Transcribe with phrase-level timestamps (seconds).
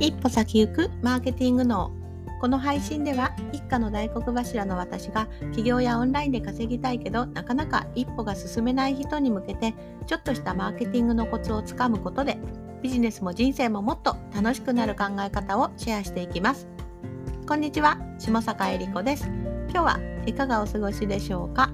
[0.00, 1.90] 一歩先行くマーケティング脳
[2.40, 9.74] この配信では一家の大黒柱の私が起業やオンラインで稼ぎたいけどなかなか一歩が進めない人に向けて
[10.06, 12.38] ちょっとしたマーケティングのコツをつかむことで
[12.80, 16.68] ビジネスも人生ももっと楽しくなる考え方をシェアしていきます。
[17.48, 19.26] こんにちは下坂恵理子です。
[19.70, 21.72] 今日はいかがお過ごしでしょうか？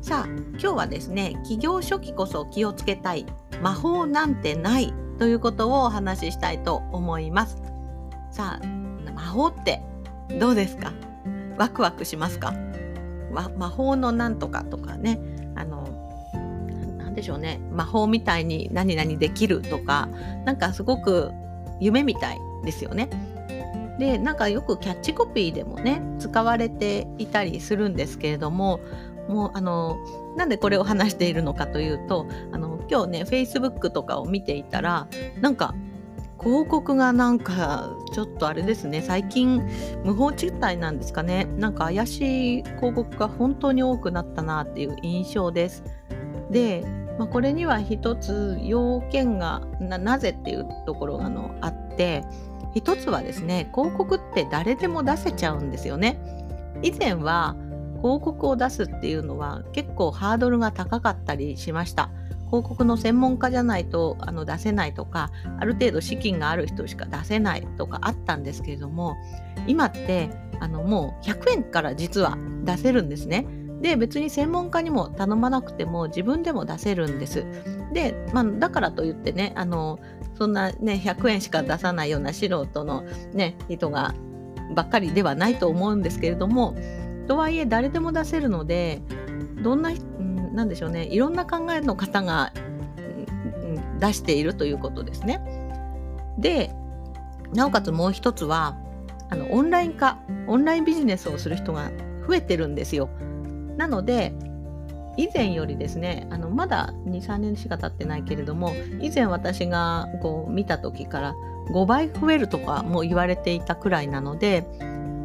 [0.00, 3.26] さあ今日はですね起業初期こそ気をつけたい
[3.60, 7.62] 魔法なんてないということをお話ししたいと思います。
[8.30, 8.66] さあ
[9.12, 9.80] 魔法って
[10.38, 10.92] どうですか？
[11.56, 12.54] ワクワクしますか？
[13.30, 15.18] 魔法のなんとかとかね。
[15.54, 15.86] あの
[16.98, 17.60] 何でしょうね。
[17.72, 20.08] 魔法みたいに何々できるとか
[20.44, 21.30] なんかすごく
[21.80, 23.08] 夢みたいですよね。
[23.98, 28.80] でなんかよくキャッチコピーでもね使われていたりするんですけれども
[29.28, 29.96] もうあの
[30.36, 35.08] なんでこれを話しているのかというとあの今日ね Facebook とかを見ていたら
[35.40, 35.74] なんか
[36.40, 39.62] 広告がなんかちょっとあれですね最近
[40.04, 45.82] 無法地帯なんですかねなんか怪しい広告が本当に多くなったなっていう印象です。
[46.50, 46.84] で、
[47.18, 52.24] まあ、これには一つ要件がなぜっていうところがのあって
[52.74, 56.18] 一つはですね広告って誰でも出せちゃうんですよね。
[56.82, 57.56] 以前は
[58.02, 62.10] 広告を出すっていうのは結構ハードルが高かったりしました。
[62.46, 69.16] 広告の専門家じゃないとあの出せないとかある程度資金がある人しか出せないとかあったんですけれども
[69.66, 70.30] 今って
[70.60, 73.46] あのもう100円から実は出せるんですね。
[73.80, 77.44] で別に専門家にも頼まなくても自分でも出せるんです。
[77.92, 79.98] で、まあ、だからといってねあの
[80.38, 84.14] そんなね100円しか出さないような素人の、ね、人が
[84.74, 86.74] ばっかりではないと思うんですけれども
[87.28, 89.02] とはいえ誰でも出せるので
[89.62, 89.96] どんな、な
[90.64, 92.52] んでしょうねいろんな考えの方が、
[93.98, 95.40] 出しているということですね。
[96.38, 96.70] で
[97.54, 98.76] なおかつもう一つは
[99.30, 101.90] あのオンライン化オンラインビジネスをする人が
[102.26, 103.08] 増えてるんですよ。
[103.76, 104.32] なので
[105.16, 111.34] 以前よりですねあのまだ23年しか経ってないけれども以前私がこう見た時から
[111.70, 114.66] 5倍増えるとかも言われていたくらいなので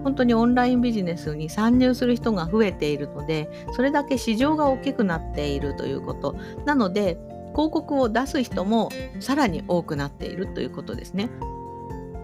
[0.04, 6.36] 本当にオンラインビジネスに参入する人が増えているのでそれだけ市場が大きくなっているということ
[6.66, 7.18] なので
[7.54, 8.90] 広告を出す人も
[9.20, 11.30] さらに多くなっているということですね。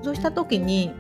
[0.02, 0.92] そうした時に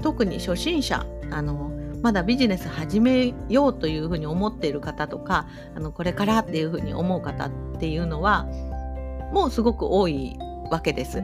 [0.00, 1.70] 特に初心者あの
[2.02, 8.46] まだビジネス始めようというふうに思っている方とかあのこれからっていうふうに思う方っていうのは
[9.32, 10.38] もうすごく多い
[10.70, 11.22] わけです。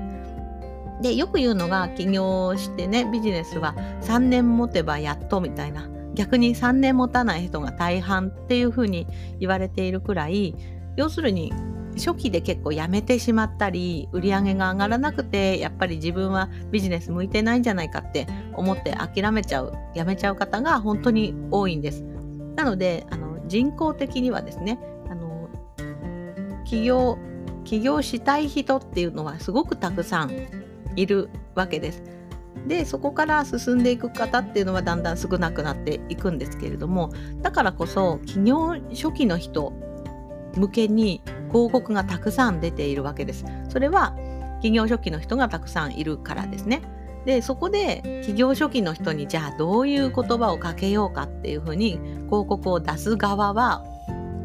[1.04, 9.06] でよく言うのが起業してねビジネスは3年持てばやっとみたいな逆に3年持たない人が大半っていうふうに
[9.38, 10.54] 言われているくらい
[10.96, 11.52] 要するに
[11.96, 22.02] 初期で結構やめてしまったり売り上げが上がらなくてやっぱり自分はビジネス向いてないんじゃないかって思って諦めちゃうやめちゃう方が本当に多いんです。
[22.56, 24.78] なのであの人口的にはですね
[25.10, 25.50] あの
[26.64, 27.18] 起業
[27.64, 30.63] 起業したい人っていうのはすごくたくさん
[30.96, 32.02] いるわけです。
[32.66, 37.12] でそこから進んでいく方っていうのはだんだん少なくなっていくんですけれども
[37.42, 39.72] だからこそ起業初期の人
[40.56, 43.44] 向けに広告がたくさん出ているわけです。
[43.68, 44.16] それは
[44.62, 46.82] 起業初期の人がたくさんいるからですね。
[47.26, 51.92] でそこで起業初期の人にじゃあどういう言葉をかけようかっていうふうに
[52.26, 53.84] 広告を出す側は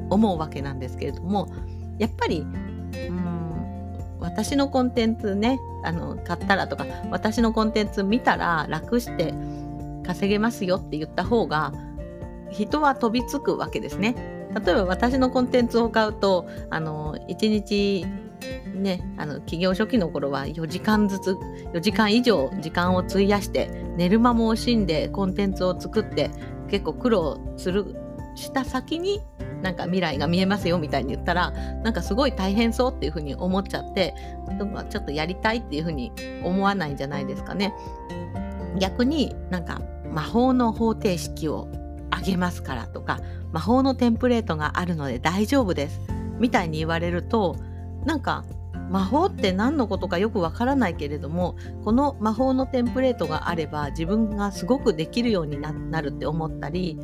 [0.09, 1.49] 思うわけなんですけれども
[1.97, 3.28] やっぱりうん
[4.29, 9.33] 私のコンテンツねあの買ったらとか私のコンテンツ見たら楽して
[10.05, 11.73] 稼げますよって言った方が
[12.51, 14.15] 人は飛びつくわけですね。
[14.65, 18.05] 例えば私のコンテンツを買うとあの1日
[18.73, 21.37] ねあの起業初期の頃は4時間ずつ
[21.73, 26.31] 4時間以上時間を費やして寝る間も惜しんでコンテンツを作って
[26.69, 27.95] 結構苦労する
[28.35, 29.21] した先に
[29.61, 34.15] なんか未来が見えますよみたいに言ったらなんかすごい大変そうっていうふうに思っちゃって
[34.89, 36.11] ちょっとやりたいっていうふうに
[36.43, 37.73] 思わないんじゃないですかね。
[38.77, 39.81] 逆になんか
[40.11, 41.67] 魔法の方程式を
[42.11, 43.19] あげますからとか
[43.51, 45.99] 魔法のテンプレートがあるので大丈夫です
[46.39, 47.55] みたいに言われると
[48.05, 48.45] なんか
[48.89, 56.99] 魔法って何のことかよくわからないけれどもこの魔法のテンプレートがあれば自分がすごくできるようになるって思ったり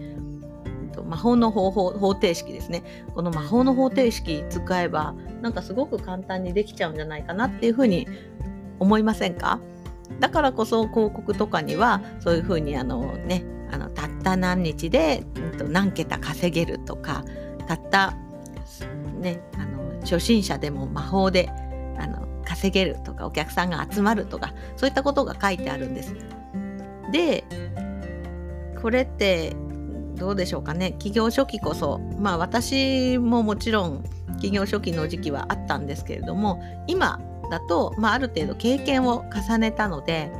[0.95, 2.83] と魔法の方法方程式ですね
[3.13, 8.07] この魔法の方程式使えばなんかすごく簡単にできちゃうんじゃないかなっていうふうに
[8.79, 9.59] 思いませんか？
[10.19, 17.23] だからこそ広告とかにはそういうふうにあのねあのたった何日で、うん、と何桁稼げるとか
[17.67, 18.13] たった
[19.19, 21.49] ねあの初心者でも魔法で
[21.97, 26.15] あの稼げるとかお客さんが集まるとかそういったことが書いてあるんです。
[27.11, 27.43] で
[28.81, 29.55] これって
[30.15, 30.91] どうでしょうかね。
[30.91, 31.99] 企業初期こそ。
[32.19, 34.03] まあ私ももちろん
[34.35, 37.19] 企業初期の時期はあったんですけれども今
[37.49, 40.31] だと、まあ、ある程度経験を重ねたので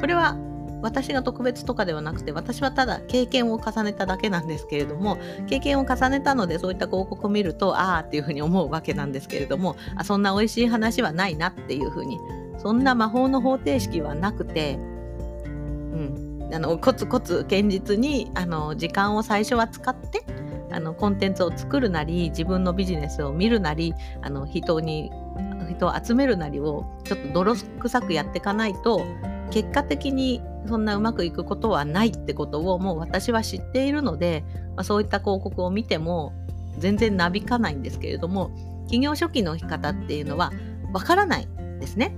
[0.00, 0.36] これは
[0.82, 5.16] 私が特別とかではなくて私はただ経験を重ねただけなんですけれども
[5.46, 12.18] 経験を重ねたのでそういった広告を見るとああっていうふうに思うわけなんですけれどもあそんな美味しい話はないなっていうふうに
[12.58, 14.76] そんな魔法の方程式はなくて、う
[15.48, 20.24] ん、あのコツコツ堅実にあの時間を最初は使って
[20.70, 25.10] あのコンテンツを作るなり自分のビジネスを見るなりあの人に
[25.70, 29.04] 人を集めるなりをちょっと泥臭くやっていかないと
[29.50, 34.44] 結果的にそんなうまくいくことはないってことをもう私は知っているので、
[34.76, 36.32] まあ、そういった広告を見ても
[36.78, 38.50] 全然なびかないんですけれども
[38.84, 40.52] 企業初期の生き方っていうのは
[40.92, 41.48] わからない
[41.80, 42.14] ですね。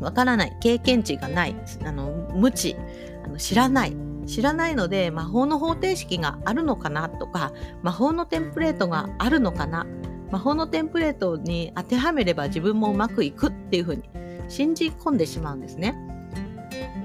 [0.00, 0.56] わからない。
[0.60, 1.56] 経験値がない。
[1.84, 2.76] あの無知。
[3.24, 9.86] あの知らない知らないので魔法の方程式があるのかなとか魔法のテンプレートがあるのかな
[10.30, 14.02] 魔法のテンプレートに当てはめれば自分もうまくいくっていうふうに
[14.48, 15.94] 信じ込んでしまうんですね。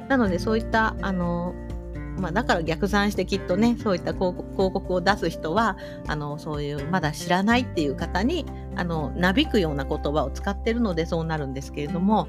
[0.08, 1.54] なのでそういったあの
[2.18, 8.46] まあ、だから逆算してきっとねそういった広告を出す人はあのそういうまだ知らないっていう方に
[8.76, 12.28] あのなびくような言葉を使ってるのでそうなるんですけれども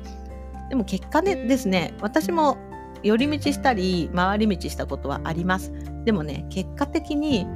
[0.69, 2.57] でも結果でですね私も
[3.03, 5.73] 寄り道したり回り道したことはあります。
[6.05, 7.47] でもね結果的に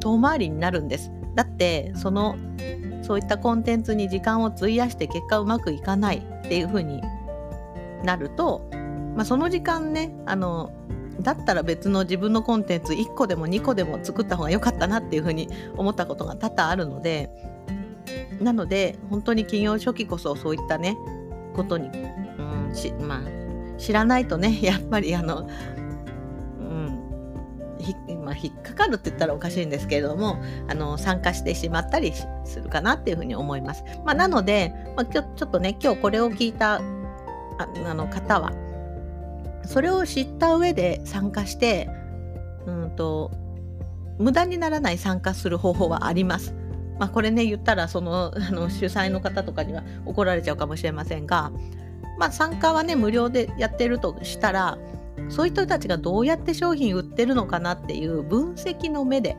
[0.00, 1.10] 遠回りになるんです。
[1.34, 2.36] だってその
[3.02, 7.00] そういったコンテンツに時間を費やして結果うまくいかないっていう風に
[8.04, 8.68] なると
[9.18, 10.70] まあ、その時間ねあの
[11.20, 17.28] だったら別の自分のコンテンツ1個でも2個でも作った方が良かったなっていうふうに思ったことが多々あるので
[18.40, 20.96] なので本当に企業初期こそそういったね
[21.56, 23.20] ことに、うんしまあ、
[23.78, 25.48] 知らないとね やっぱりあの、
[26.60, 27.94] うんひ
[28.24, 30.36] まあ、引っかかるって言ったらおかしいんですけれども
[30.68, 32.12] あの参加してしまったり
[32.44, 33.84] するかなっていうふうに思います。
[34.04, 36.80] まあ、なので、まあ、ちょちょっとね今日これを聞いたあ
[37.86, 38.52] あの方は
[39.64, 41.88] それを知った上で参加して
[42.66, 43.30] うんと
[44.18, 46.54] 無駄にならない参加する方法はあります。
[46.98, 51.52] まあ、これね言ったらそのあの主催の方とかには怒られちゃうかもしれませんが、
[52.18, 54.78] まあ、参加はね無料でやってるとしたら
[55.28, 59.36] そういう人たちがどうやって商品売ってるのかなっていう分析の目で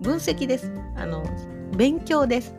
[0.00, 1.24] 分析ですあの
[1.76, 2.54] 勉強です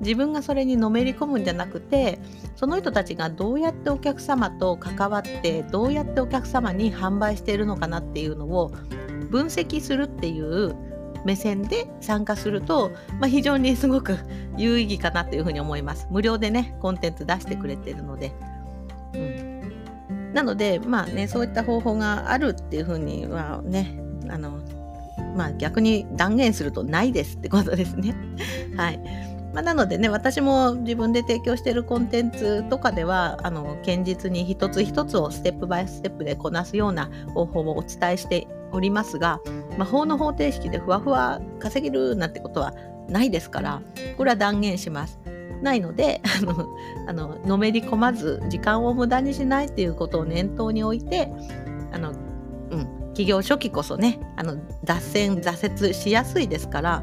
[0.00, 2.18] 自分がそれにのめり込むんじゃなくて
[2.56, 8.72] その人たちがどうやってお客様と関わってどうやってお客様に販売しているのかなっていうのを
[9.30, 10.76] 分析するっていう
[11.24, 14.18] 目線で参加すると、まあ、非常にすごく
[14.58, 16.06] 有意義かなっていうふうに思います。
[16.10, 18.32] 無料でねコンテンツ出してくれてるので。
[20.34, 23.98] なのでまあねそういった方法があるっていうふうにはね
[24.28, 24.58] あの
[25.36, 28.14] まあ逆に断言するとないですってことですね。
[28.76, 29.00] はい。
[29.54, 39.38] まあ、なのでね私も自分で提供しているコンテンツとかではあの堅実に一つ一つをステップバイステップでこなすような方法をお伝えしておりますが
[39.78, 42.74] 魔法の方程式でふわふわ稼げるなんてことは
[43.08, 43.80] ないですから
[44.16, 45.20] これは断言します。
[45.64, 46.76] ないのであの
[47.08, 51.28] あののめり込まず時間を無駄にしないっていうことを念頭に置いて
[51.92, 57.02] あの、うん、企業初期こそねあの脱線挫折しやすいですから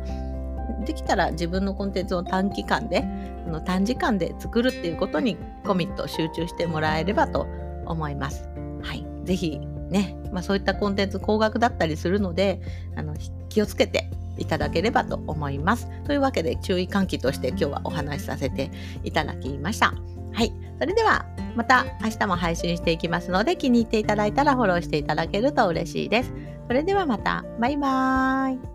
[0.86, 3.04] できたら自分のコンテンツを短期間で
[3.48, 7.48] あの短時間で作るっていうことにコミット集中してもらえればと
[7.86, 8.48] 思います。
[8.82, 9.60] はい、ぜひ
[9.90, 12.62] ね、まあ、そういったコンテンツ高額だったりするので
[12.96, 13.16] あの
[13.50, 14.10] 気をつけて
[14.42, 15.88] いただければと思います。
[16.06, 18.72] というわけで注意喚起として今日はお話しさせて
[19.04, 19.94] いただきました。
[20.34, 20.54] はい。
[20.80, 26.34] それではまた明日も配信していきますので気に入っていただいたらフォローしていただけると嬉しいです。
[26.68, 27.46] それではまた。
[27.60, 28.71] バイバーイ。